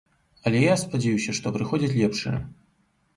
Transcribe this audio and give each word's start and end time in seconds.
Але 0.49 0.61
я 0.61 0.77
спадзяюся, 0.83 1.35
што 1.39 1.51
прыходзяць 1.57 1.97
лепшыя. 1.99 2.41